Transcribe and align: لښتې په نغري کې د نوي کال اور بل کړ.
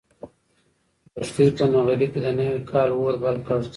لښتې 1.19 1.43
په 1.57 1.65
نغري 1.73 2.07
کې 2.11 2.19
د 2.25 2.27
نوي 2.37 2.59
کال 2.71 2.89
اور 2.95 3.15
بل 3.23 3.35
کړ. 3.47 3.59